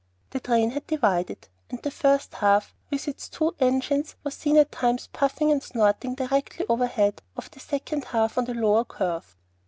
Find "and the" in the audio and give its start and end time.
1.69-1.91